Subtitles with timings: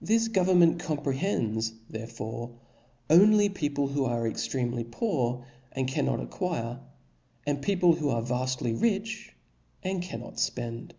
[0.00, 2.56] This go vernment comprehends therefore
[3.10, 6.80] only people who are extremely poor, and cannot acquire;
[7.46, 9.34] and peo* pie who are vaftly rich,
[9.82, 10.92] and cannot fpend.